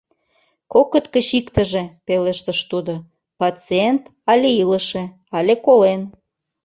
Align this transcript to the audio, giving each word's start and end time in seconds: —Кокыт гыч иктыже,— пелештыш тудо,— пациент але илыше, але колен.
—Кокыт 0.73 1.05
гыч 1.13 1.27
иктыже,— 1.39 1.83
пелештыш 2.05 2.59
тудо,— 2.71 2.93
пациент 3.39 4.03
але 4.31 4.49
илыше, 4.61 5.03
але 5.37 5.53
колен. 5.65 6.01